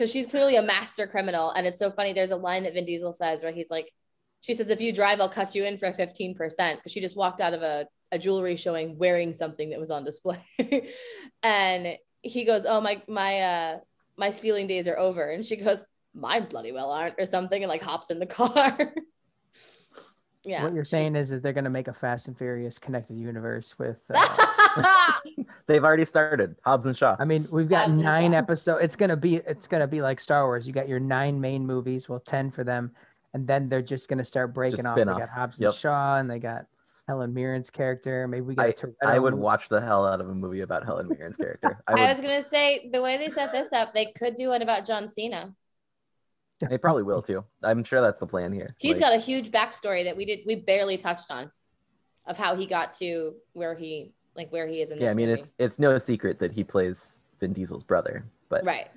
[0.00, 1.50] because she's clearly a master criminal.
[1.50, 2.14] And it's so funny.
[2.14, 3.92] There's a line that Vin Diesel says where he's like,
[4.40, 6.34] she says, if you drive, I'll cut you in for 15%.
[6.36, 10.02] Because she just walked out of a, a jewelry showing wearing something that was on
[10.04, 10.38] display.
[11.42, 13.78] and he goes, Oh, my, my, uh,
[14.16, 15.28] my stealing days are over.
[15.28, 18.94] And she goes, Mine bloody well aren't, or something, and like hops in the car.
[20.50, 20.64] So yeah.
[20.64, 23.78] what you're saying is, is they're going to make a Fast and Furious connected universe
[23.78, 23.98] with.
[24.76, 25.12] Uh,
[25.66, 26.54] They've already started.
[26.64, 27.16] Hobbs and Shaw.
[27.18, 28.84] I mean, we've got Hobbs nine episodes.
[28.84, 30.64] It's gonna be it's gonna be like Star Wars.
[30.64, 32.92] You got your nine main movies, well, ten for them,
[33.34, 34.96] and then they're just gonna start breaking Just off.
[34.96, 35.28] They got.
[35.28, 35.70] Hobbs Yep.
[35.70, 36.66] and Shaw, and they got
[37.08, 38.28] Helen Mirren's character.
[38.28, 38.66] Maybe we got.
[38.66, 39.42] I, a Toretto I would movie.
[39.42, 41.82] watch the hell out of a movie about Helen Mirren's character.
[41.88, 44.62] I, I, was gonna say the way they set this up, they could do one
[44.62, 45.52] about John Cena.
[46.68, 47.44] They probably will too.
[47.62, 48.74] I'm sure that's the plan here.
[48.78, 51.50] He's Like, got a huge backstory that we did we barely touched on
[52.26, 55.14] of how he got to where he like where he is in this yeah, I
[55.14, 55.40] mean movie.
[55.40, 58.88] it's it's no secret that he plays Vin Diesel's brother, but right.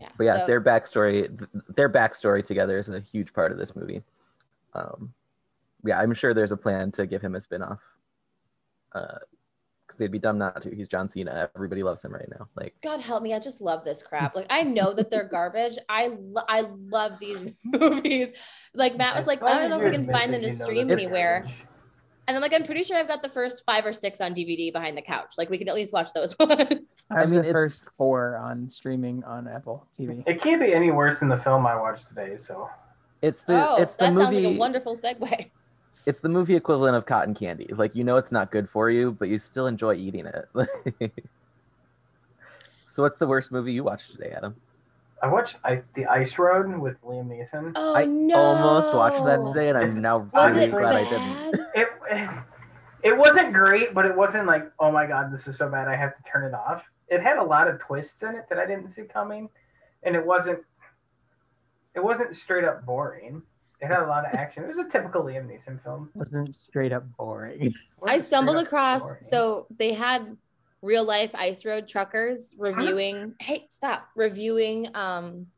[0.00, 0.08] Yeah.
[0.16, 1.46] but yeah, so- their backstory
[1.76, 4.02] their backstory together is a huge part of this movie.
[4.74, 5.12] Um,
[5.84, 7.80] yeah, I'm sure there's a plan to give him a spin-off.
[8.92, 9.37] Uh, because
[9.98, 10.74] they'd be dumb not to.
[10.74, 11.50] He's John Cena.
[11.54, 12.48] Everybody loves him right now.
[12.56, 14.34] Like God help me, I just love this crap.
[14.34, 15.76] Like I know that they're garbage.
[15.88, 18.30] I lo- I love these movies.
[18.74, 21.44] Like Matt was like, I don't know if we can find them to stream anywhere.
[22.26, 24.70] And I'm like, I'm pretty sure I've got the first five or six on DVD
[24.70, 25.34] behind the couch.
[25.38, 26.60] Like we can at least watch those ones.
[27.10, 30.22] I have mean, the first four on streaming on Apple TV.
[30.26, 32.36] It can't be any worse than the film I watched today.
[32.36, 32.68] So
[33.22, 35.50] it's the oh, it's the that sounds like a wonderful segue.
[36.08, 37.66] It's the movie equivalent of cotton candy.
[37.70, 40.48] Like you know it's not good for you, but you still enjoy eating it.
[42.88, 44.56] so what's the worst movie you watched today, Adam?
[45.22, 47.72] I watched I, The Ice Road with Liam Neeson.
[47.76, 48.36] Oh I no.
[48.36, 51.66] almost watched that today, and I'm now really it glad I didn't.
[51.74, 51.88] It
[53.02, 55.94] it wasn't great, but it wasn't like oh my god, this is so bad I
[55.94, 56.88] have to turn it off.
[57.08, 59.50] It had a lot of twists in it that I didn't see coming,
[60.02, 60.64] and it wasn't
[61.94, 63.42] it wasn't straight up boring.
[63.80, 64.64] It had a lot of action.
[64.64, 66.10] It was a typical Liam Neeson film.
[66.14, 67.72] It wasn't straight up boring.
[68.06, 69.20] I stumbled across boring.
[69.22, 70.36] so they had
[70.82, 75.48] real life ice road truckers reviewing hey stop reviewing um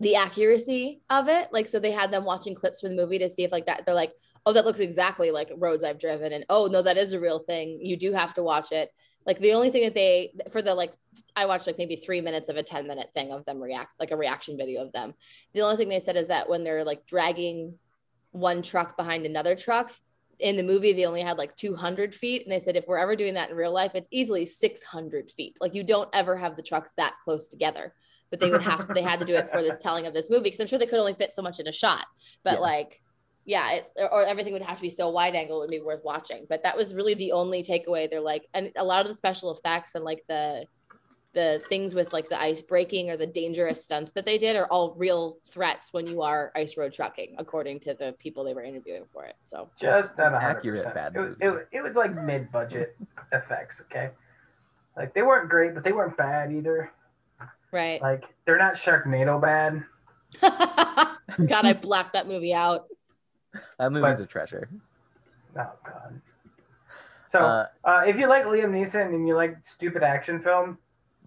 [0.00, 3.30] the accuracy of it like so they had them watching clips from the movie to
[3.30, 4.12] see if like that they're like
[4.46, 7.38] oh that looks exactly like roads i've driven and oh no that is a real
[7.38, 8.92] thing you do have to watch it
[9.26, 10.92] like the only thing that they for the like
[11.36, 14.10] i watched like maybe three minutes of a 10 minute thing of them react like
[14.10, 15.14] a reaction video of them.
[15.52, 17.78] The only thing they said is that when they're like dragging
[18.30, 19.92] one truck behind another truck
[20.40, 22.42] in the movie they only had like 200 feet.
[22.42, 25.56] And they said if we're ever doing that in real life it's easily 600 feet.
[25.60, 27.94] Like you don't ever have the trucks that close together.
[28.30, 30.44] But they would have they had to do it for this telling of this movie
[30.44, 32.06] because i'm sure they could only fit so much in a shot.
[32.42, 32.60] But Yeah.
[32.60, 33.00] like
[33.44, 36.02] yeah it, or everything would have to be so wide angle it would be worth
[36.04, 39.16] watching but that was really the only takeaway they're like and a lot of the
[39.16, 40.66] special effects and like the
[41.34, 44.66] the things with like the ice breaking or the dangerous stunts that they did are
[44.66, 48.62] all real threats when you are ice road trucking according to the people they were
[48.62, 51.36] interviewing for it so just not a Accurate accurate bad bad.
[51.40, 52.96] It, it, it was like mid budget
[53.32, 53.80] effects.
[53.82, 54.10] Okay,
[54.96, 56.90] like they weren't great, but they weren't bad either.
[57.72, 59.84] right Like they're not Sharknado bad.
[61.46, 62.86] god i blacked that movie out
[63.78, 64.68] That movie's But- a treasure.
[65.56, 66.20] Oh god.
[67.28, 70.78] So Uh, uh, if you like Liam Neeson and you like stupid action film,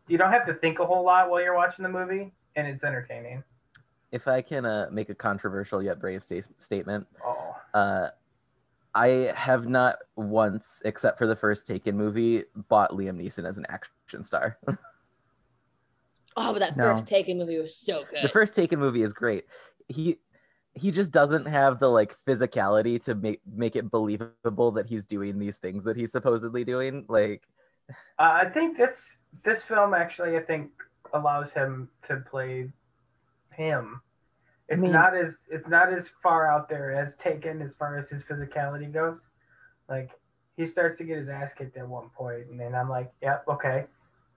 [0.08, 2.84] you don't have to think a whole lot while you're watching the movie, and it's
[2.84, 3.44] entertaining.
[4.12, 8.10] If I can uh, make a controversial yet brave sta- statement, Oh, uh,
[8.96, 13.66] I have not once, except for the first Taken movie, bought Liam Neeson as an
[13.70, 14.58] action star.
[16.40, 16.84] Oh, but that No.
[16.84, 18.22] first Taken movie was so good.
[18.24, 19.46] the first Taken movie is great.
[19.88, 20.20] He
[20.78, 25.40] he just doesn't have the like physicality to make make it believable that he's doing
[25.40, 27.06] these things that he's supposedly doing.
[27.10, 27.44] Like
[28.20, 30.72] Uh, I think this this film actually I think
[31.14, 32.72] allows him to play
[33.54, 34.02] him.
[34.70, 38.10] It's mean- not as it's not as far out there as Taken as far as
[38.10, 39.20] his physicality goes.
[39.90, 40.12] Like
[40.58, 43.46] he starts to get his ass kicked at one point, and then I'm like, yep,
[43.48, 43.86] okay.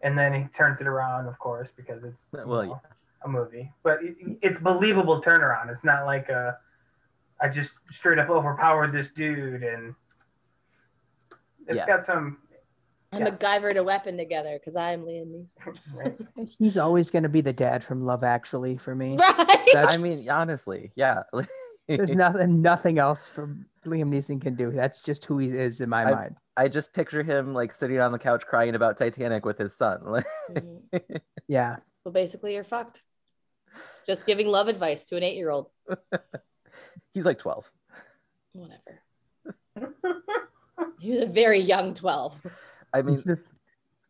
[0.02, 2.80] And then he turns it around, of course, because it's you Well, know,
[3.24, 3.72] a movie.
[3.82, 5.70] But it, it's believable turnaround.
[5.70, 6.58] It's not like a
[7.40, 9.94] I just straight up overpowered this dude, and
[11.66, 11.86] it's Yeah.
[11.86, 12.38] got some.
[13.12, 13.30] I yeah.
[13.30, 15.76] MacGyvered a weapon together because I'm Liam Neeson.
[15.94, 16.16] Right?
[16.58, 19.16] He's always going to be the dad from Love Actually for me.
[19.16, 19.36] Right.
[19.72, 21.22] That's- I mean, honestly, yeah.
[21.88, 24.70] There's nothing, nothing else from Liam Neeson can do.
[24.70, 26.36] That's just who he is in my I- mind.
[26.56, 30.00] I just picture him like sitting on the couch crying about Titanic with his son.
[30.04, 31.20] Like, Mhm.
[31.48, 31.76] Yeah.
[32.04, 33.02] well, basically, you're fucked.
[34.06, 35.70] Just giving love advice to an eight year old.
[37.14, 37.70] He's like 12.
[38.52, 39.94] Whatever.
[41.00, 42.46] He was a very young 12.
[42.92, 43.22] I mean,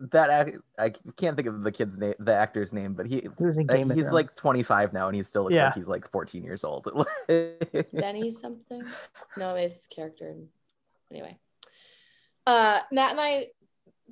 [0.00, 3.44] that act, I can't think of the kid's name, the actor's name, but he He
[3.44, 5.66] was in Game of he's like 25 now and he still looks Yeah.
[5.66, 6.88] like he's like 14 years old.
[7.92, 8.85] Benny something?
[9.37, 10.35] No, it's his character.
[11.11, 11.38] Anyway.
[12.46, 13.48] Uh, Matt and I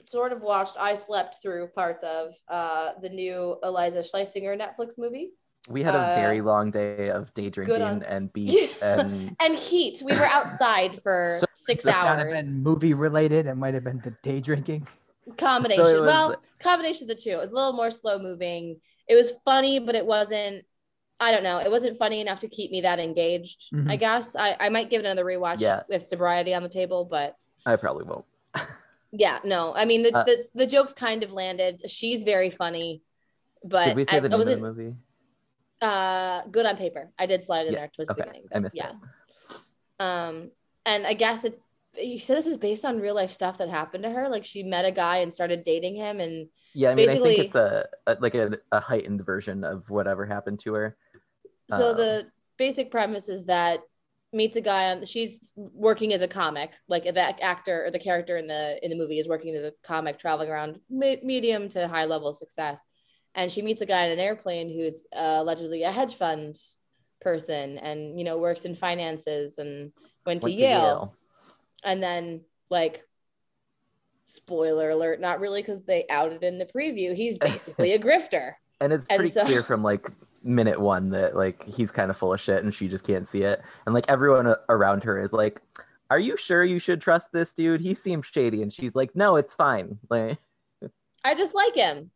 [0.05, 5.33] sort of watched, I slept through parts of uh, the new Iliza Shlesinger Netflix movie.
[5.71, 9.55] We had a Uh, very long day of day drinking on- and beef and And
[9.55, 10.03] heat.
[10.05, 12.43] We were outside for So- six It might not have hours.
[12.43, 13.47] been movie related.
[13.47, 14.87] It might have been the day drinking.
[15.37, 15.85] combination.
[15.85, 17.31] So was- well, combination of the two.
[17.31, 18.81] It was a little more slow moving.
[19.09, 20.65] It was funny, but it wasn't.
[21.21, 21.59] I don't know.
[21.59, 23.73] It wasn't funny enough to keep me that engaged.
[23.73, 23.91] Mhm.
[23.91, 25.83] I guess I, I might give it another rewatch Yeah.
[25.89, 27.35] with sobriety on the table, but
[27.67, 28.25] I probably won't.
[29.11, 29.73] yeah, no.
[29.75, 31.91] I mean, the Uh, the, the jokes kind of landed.
[31.91, 33.03] She's very funny,
[33.65, 34.95] but Did we say I, the name of the movie?
[35.81, 37.11] Uh, good on paper.
[37.19, 38.21] I did slide it in Yeah, there towards okay.
[38.23, 38.49] the beginning.
[38.55, 38.91] I missed yeah.
[38.91, 39.57] it.
[40.01, 40.51] Um,
[40.87, 41.59] and I guess it's
[41.97, 44.29] you said this is based on real life stuff that happened to her.
[44.29, 47.35] Like she met a guy and started dating him, and Yeah, I mean, I basically-
[47.37, 50.97] think it's a, a like a, a heightened version of whatever happened to her.
[51.71, 53.81] So Um, the basic premise is that
[54.33, 58.37] meets a guy on she's working as a comic like that actor or the character
[58.37, 61.89] in the in the movie is working as a comic traveling around me- medium to
[61.89, 62.79] high level success
[63.35, 66.57] and she meets a guy in an airplane who's uh, allegedly a hedge fund
[67.21, 69.93] person and you know works in finances and
[70.25, 71.15] went, to, went Yale.
[71.83, 73.05] and then like
[74.25, 78.53] spoiler alert not really because they outed in the preview he's basically a grifter.
[78.81, 80.07] And it's And pretty so- clear from like
[80.45, 83.43] minute one that like he's kind of full of shit and she just can't see
[83.43, 83.61] it.
[83.87, 85.61] And like everyone around her is like
[86.11, 87.81] are you sure you should trust this dude?
[87.81, 88.63] He seems shady.
[88.63, 89.99] And she's like no it's fine.
[90.11, 90.39] Like
[91.25, 92.11] I just like him.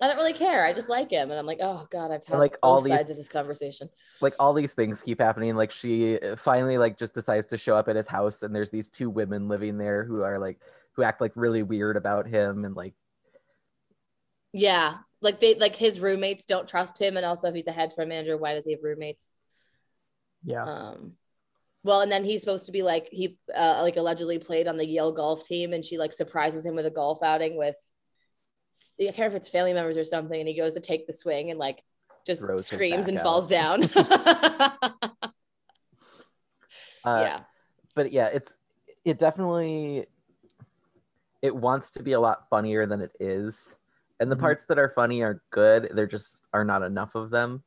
[0.00, 0.64] I don't really care.
[0.64, 2.80] I just like him, and I'm like, oh god, I've had like, like all all
[2.80, 3.88] these- sides of this conversation.
[4.20, 7.88] like all these things keep happening like she finally like just decides to show up
[7.88, 10.60] at his house and there's these two women living there who are like
[10.94, 12.94] who act like really weird about him and like
[14.52, 17.90] Yeah, like they like his roommates don't trust him, and also if he's a hedge
[17.94, 19.34] fund manager, why does he have roommates?
[20.44, 20.64] Yeah.
[20.64, 21.12] Um,
[21.82, 24.86] well, and then he's supposed to be like he uh, like allegedly played on the
[24.86, 27.76] Yale golf team, and she like surprises him with a golf outing with
[29.00, 31.12] I can't remember if it's family members or something, and he goes to take the
[31.12, 31.82] swing and like
[32.26, 33.24] just Throws screams and out.
[33.24, 33.82] falls down.
[37.04, 37.40] uh, yeah,
[37.94, 38.56] but yeah it's
[39.04, 40.06] it definitely
[41.42, 43.76] it wants to be a lot funnier than it is
[44.20, 44.40] and the Mhm.
[44.40, 47.62] parts that are funny are good there just are not enough of them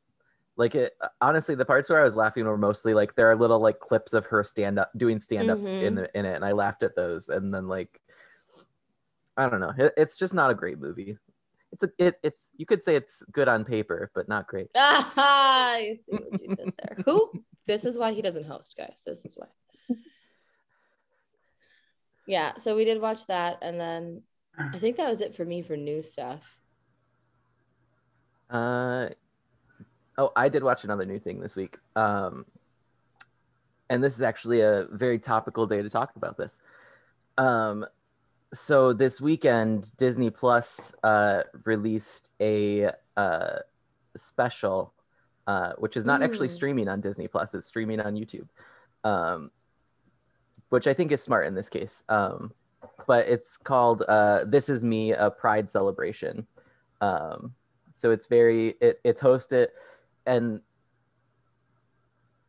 [0.56, 3.58] like it honestly the parts where i was laughing were mostly like there are little
[3.58, 5.96] like clips of her stand up doing stand up in Mhm.
[5.96, 8.00] the, in it and i laughed at those and then like
[9.36, 11.16] i don't know it, it's just not a great movie
[11.72, 15.12] it's a it, it's you could say it's good on paper but not great Ah,
[15.16, 16.96] I see what you did there.
[17.04, 17.30] Who?
[17.66, 19.02] This is why he doesn't host, guys.
[19.06, 19.96] This is why.
[22.26, 24.22] Yeah, so we did watch that, and then
[24.58, 26.58] I think that was it for me for new stuff.
[28.50, 29.08] Uh,
[30.16, 31.76] oh, I did watch another new thing this week.
[31.96, 32.46] Um,
[33.90, 36.58] and this is actually a very topical day to talk about this.
[37.36, 37.84] Um,
[38.54, 43.58] so this weekend, Disney Plus uh, released a uh,
[44.16, 44.94] special,
[45.46, 46.52] uh, which is not actually Mm.
[46.52, 48.48] streaming on Disney Plus; it's streaming on YouTube,
[49.02, 49.50] um,
[50.70, 52.04] which I think is smart in this case.
[52.08, 52.52] Um,
[53.06, 56.46] but it's called uh, "This Is Me: A Pride Celebration."
[57.00, 57.54] Um,
[57.96, 59.68] so it's very it, it's hosted,
[60.26, 60.62] and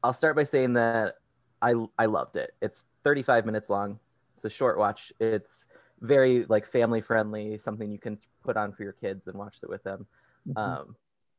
[0.03, 1.15] I'll start by saying that
[1.61, 2.53] I I loved it.
[2.61, 3.99] It's 35 minutes long.
[4.35, 5.11] It's a short watch.
[5.19, 5.67] It's
[6.01, 9.69] very like family friendly, something you can put on for your kids and watch it
[9.69, 10.05] with them.
[10.47, 10.57] Mhm.
[10.57, 10.95] Um,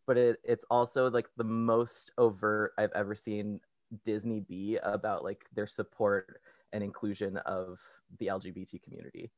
[0.06, 3.60] but it, it's also like the most overt I've ever seen
[4.04, 6.40] Disney be about like their support
[6.72, 7.80] and inclusion of
[8.18, 9.30] the LGBT community.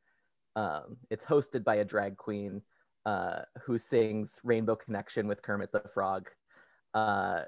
[0.56, 2.62] Um, it's hosted by a drag queen
[3.06, 6.28] uh, who sings Rainbow Connection with Kermit the Frog.
[6.94, 7.42] Uh,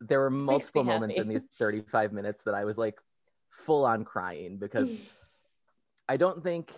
[0.00, 2.98] there were multiple me moments in these 35 minutes that I was like
[3.50, 4.90] full on crying because
[6.08, 6.72] I don't think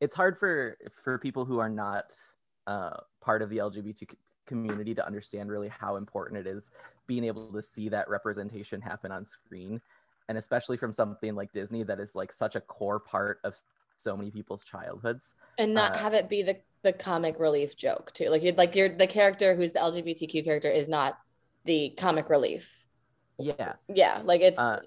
[0.00, 2.14] it's hard for for people who are not
[2.66, 4.08] uh, part of the LGBT
[4.46, 6.70] community to understand really how important it is
[7.06, 9.80] being able to see that representation happen on screen,
[10.28, 13.54] and especially from something like Disney that is like such a core part of
[13.96, 15.34] so many people's childhoods.
[15.58, 18.28] and not Uh, have it be the the comic relief joke too.
[18.28, 21.18] Like you'd like you're the character who's the LGBTQ character is not
[21.64, 22.84] the comic relief.
[23.38, 24.80] Yeah, Yeah, like it's Uh,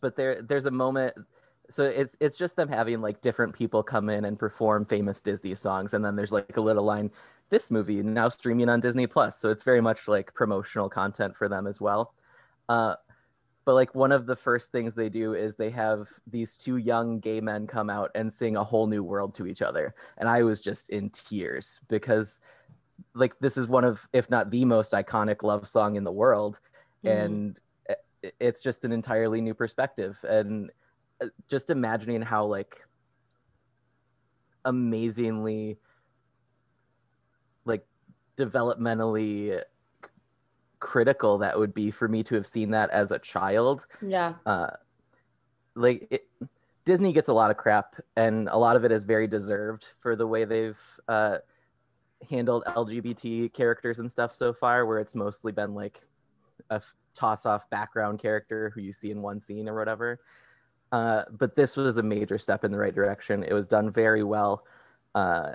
[0.00, 1.14] but there there's a moment
[1.70, 5.54] so it's it's just them having like different people come in and perform famous Disney
[5.54, 7.10] songs and then there's like a little line
[7.50, 9.38] this movie now streaming on Disney Plus.
[9.38, 12.14] So it's very much like promotional content for them as well.
[12.68, 12.96] Uh
[13.64, 17.18] but like one of the first things they do is they have these two young
[17.18, 19.94] gay men come out and sing a whole new world to each other.
[20.18, 22.38] And I was just in tears because
[23.14, 26.60] like this is one of if not the most iconic love song in the world.
[27.04, 27.10] Mhm.
[27.10, 27.60] and
[28.40, 30.18] it's just an entirely new perspective.
[30.26, 30.70] And
[31.48, 32.80] just imagining how like
[34.64, 35.78] amazingly
[37.64, 37.84] like
[38.36, 39.60] developmentally
[40.80, 44.34] critical that would be for me to have seen that as a child yeah.
[44.44, 44.70] uh
[45.74, 46.26] like it,
[46.84, 50.14] disney gets a lot of crap and a lot of it is very deserved for
[50.14, 51.38] the way they've uh
[52.28, 56.02] handled lgbt characters and stuff so far where it's mostly been like
[56.70, 56.80] a
[57.14, 60.20] toss off background character who you see in one scene or whatever
[60.94, 64.24] uh but this was a major step in the right direction it was done very
[64.34, 64.52] well
[65.14, 65.50] uh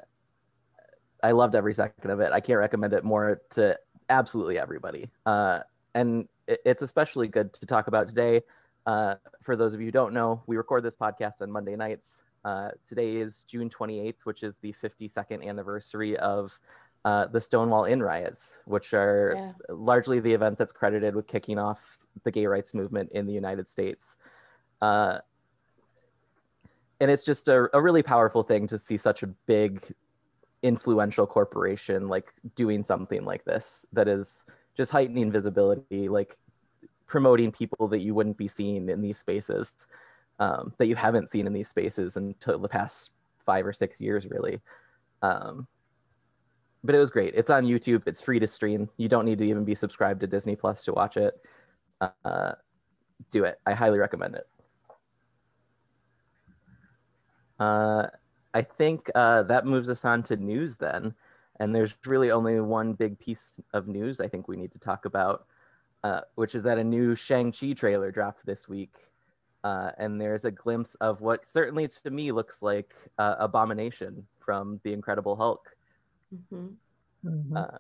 [1.24, 3.78] i loved every second of it i can't recommend it more to
[4.10, 5.60] absolutely everybody uh
[6.00, 8.42] and it- it's especially good to talk about today
[8.86, 12.24] uh, for those of you who don't know, we record this podcast on Monday nights.
[12.44, 16.58] Uh, today is June 28th, which is the 52nd anniversary of
[17.06, 19.52] uh, the Stonewall Inn riots, which are Yeah.
[19.70, 23.70] largely the event that's credited with kicking off the gay rights movement in the United
[23.70, 24.16] States.
[24.82, 25.20] Uh,
[27.00, 29.82] and it's just a, a really powerful thing to see such a big,
[30.62, 36.38] influential corporation like doing something like this that is just heightening visibility, like
[37.08, 39.74] promoting people that you wouldn't be seeing in these spaces,
[40.40, 43.12] um, that you haven't seen in these spaces until the past
[43.46, 44.60] five or six years, really.
[45.22, 45.68] Um,
[46.84, 47.34] but it was great.
[47.36, 48.04] It's on YouTube.
[48.06, 48.90] It's free to stream.
[48.98, 51.34] You don't need to even be subscribed to Disney Plus to watch it.
[52.24, 52.54] Uh,
[53.32, 53.60] do it.
[53.66, 54.48] I highly recommend it.
[57.60, 58.08] Uh,
[58.54, 61.14] I think uh, that moves us on to news then.
[61.60, 65.06] And there's really only one big piece of news I think we need to talk
[65.06, 65.46] about,
[66.04, 68.96] uh, which is that a new Shang-Chi trailer dropped this week.
[69.66, 74.80] Uh, and there's a glimpse of what certainly to me looks like uh, Abomination from
[74.84, 75.76] The Incredible Hulk,
[76.34, 76.76] Mhm.
[77.26, 77.80] Mhm.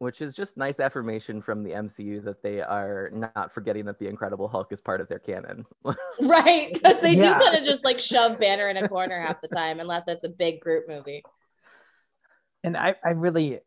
[0.00, 4.08] Which is just nice affirmation from the MCU that they are not forgetting that The
[4.08, 5.66] Incredible Hulk is part of their canon.
[6.20, 6.72] Right.
[6.74, 7.34] Because they Yeah.
[7.34, 10.24] do kind of just like shove Banner in a corner half the time, unless it's
[10.24, 11.26] a big group movie.
[12.64, 13.60] and I, I really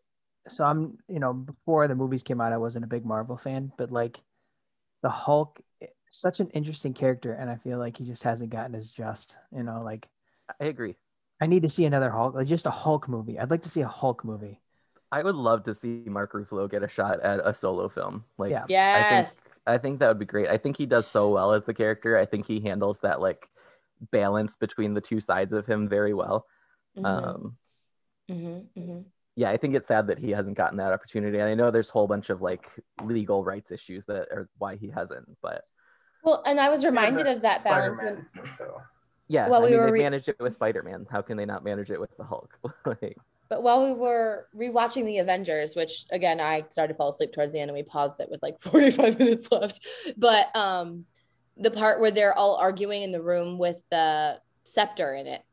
[0.50, 3.72] so i'm you know before the movies came out i wasn't a big marvel fan
[3.78, 4.22] but like
[5.04, 8.74] the hulk eh, such an interesting character and i feel like he just hasn't gotten
[8.74, 10.10] his just you know like
[10.62, 10.96] I agree.
[11.42, 13.82] i need to see another hulk like just a hulk movie i'd like to see
[13.82, 14.62] a hulk movie
[15.14, 18.26] I would love to see Mark Ruffalo get a shot at a solo film.
[18.40, 18.66] Like, Yeah.
[18.68, 19.56] Yes.
[19.68, 20.50] I think that would be great.
[20.50, 22.18] I think he does so well as the character.
[22.18, 23.48] I think he handles that like
[24.12, 26.48] balance between the two sides of him very well.
[26.98, 27.06] Mhm.
[27.06, 27.58] Um,
[28.30, 28.68] Mhm.
[28.76, 29.06] Mhm.
[29.36, 31.38] yeah, I think it's sad that he hasn't gotten that opportunity.
[31.38, 32.68] And I know there's a whole bunch of like
[33.04, 35.38] legal rights issues that are why he hasn't.
[35.42, 35.64] But
[36.24, 38.82] Well, and I was reminded of that balance when Spider-Man, So
[39.28, 41.06] yeah, Well, I we mean, were they re- managed it with Spider Man.
[41.12, 42.58] How can they not manage it with the Hulk?
[42.86, 43.18] like,
[43.54, 47.54] But while we were rewatching the Avengers, which again I started to fall asleep towards
[47.54, 49.80] the end and we paused it with like 45 minutes left.
[50.18, 51.06] But um
[51.56, 55.44] the part where they're all arguing in the room with the scepter in it.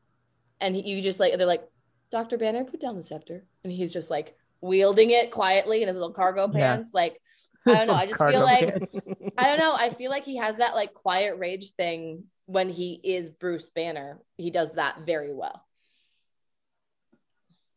[0.62, 1.62] And you just like they're like,
[2.10, 2.38] Dr.
[2.38, 3.44] Banner, put down the scepter.
[3.64, 6.76] And he's just like wielding it quietly in his little cargo Yeah.
[6.76, 6.88] pants.
[6.94, 7.20] Like,
[7.66, 7.92] I don't know.
[7.92, 8.82] I just feel like.
[9.36, 9.74] I don't know.
[9.74, 14.20] I feel like he has that like quiet rage thing when he is Bruce Banner.
[14.38, 15.66] He does that very well.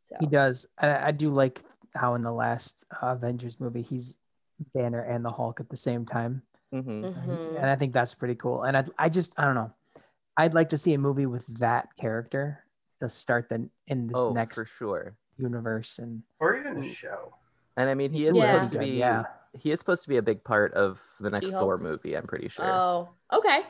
[0.03, 0.67] So He does.
[0.77, 1.63] I, I do like
[1.95, 4.17] how in the last uh, Avengers movie he's
[4.73, 6.41] Banner and the Hulk at the same time,
[6.71, 7.57] hmm Mhm.
[7.57, 8.63] and I think that's pretty cool.
[8.63, 9.71] And I, I just, I don't know.
[10.37, 12.63] I'd like to see a movie with that character
[13.01, 15.15] to start the in this Oh, next for sure.
[15.37, 15.99] universe.
[15.99, 17.33] And Or even a show.
[17.77, 18.53] And I mean, he is Yeah.
[18.53, 18.97] supposed to be.
[18.97, 19.23] yeah.
[19.53, 21.61] He is supposed to be a big part of the next She-Hulk?
[21.61, 22.15] Thor movie.
[22.15, 22.65] I'm pretty sure.
[22.65, 23.61] Oh, okay.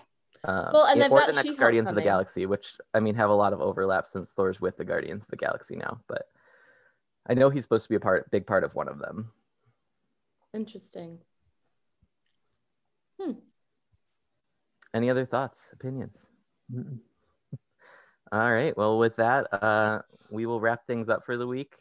[0.46, 2.02] Um, Well, and yeah, or got the next She-Hulk Guardians of the.
[2.02, 5.30] Galaxy, which I mean have a lot of overlap since Thor's with the Guardians of
[5.30, 6.02] the Galaxy now.
[6.08, 6.28] But
[7.28, 9.32] I know he's supposed to be a part, big part of one of them.
[10.54, 11.20] Interesting.
[13.20, 13.32] Hmm.
[14.94, 16.26] Any other thoughts, opinions?
[16.72, 17.00] mm,
[18.32, 18.76] All right.
[18.78, 21.76] Well, with that, uh, we will wrap things up for the week.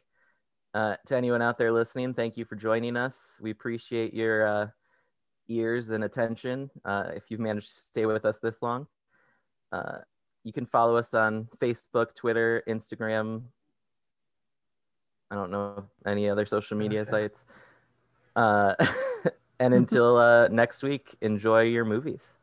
[0.74, 3.38] Uh, to anyone out there listening, thank you for joining us.
[3.42, 4.66] We appreciate your uh,
[5.48, 6.70] ears and attention.
[6.84, 8.86] Uh, if you've managed to stay with us this long,
[9.72, 9.98] uh,
[10.44, 13.42] you can follow us on Facebook, Twitter, Instagram.
[15.30, 17.10] I don't know any other social media Okay.
[17.10, 17.44] sites.
[18.36, 18.74] Uh,
[19.60, 22.38] and until uh, next week, enjoy your movies.